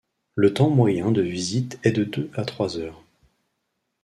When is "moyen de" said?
0.71-1.21